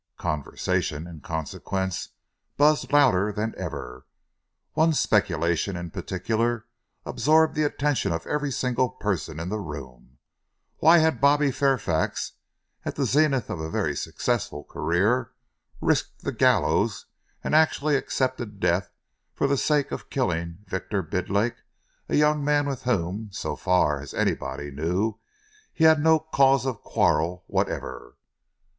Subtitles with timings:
[0.17, 2.09] Conversation, in consequence,
[2.57, 4.07] buzzed louder than ever.
[4.73, 6.65] One speculation in particular
[7.05, 10.17] absorbed the attention of every single person in the room
[10.77, 12.31] why had Bobby Fairfax,
[12.83, 15.33] at the zenith of a very successful career,
[15.81, 17.05] risked the gallows
[17.43, 18.89] and actually accepted death
[19.35, 21.61] for the sake of killing Victor Bidlake,
[22.09, 25.19] a young man with whom, so far as anybody knew,
[25.71, 28.15] he had no cause of quarrel whatever?